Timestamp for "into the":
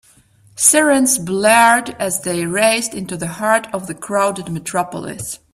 2.95-3.27